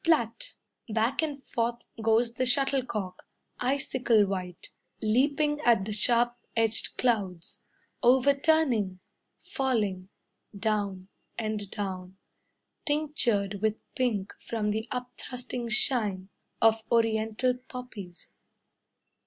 Plat! 0.03 0.53
Back 0.89 1.21
and 1.21 1.43
forth 1.43 1.85
Goes 2.01 2.33
the 2.33 2.47
shuttlecock, 2.47 3.21
Icicle 3.59 4.25
white, 4.25 4.71
Leaping 4.99 5.59
at 5.61 5.85
the 5.85 5.93
sharp 5.93 6.35
edged 6.55 6.97
clouds, 6.97 7.63
Overturning, 8.01 8.99
Falling, 9.43 10.09
Down, 10.57 11.09
And 11.37 11.69
down, 11.69 12.17
Tinctured 12.83 13.61
with 13.61 13.77
pink 13.93 14.33
From 14.39 14.71
the 14.71 14.87
upthrusting 14.89 15.69
shine 15.69 16.29
Of 16.59 16.81
Oriental 16.91 17.53
poppies. 17.67 18.31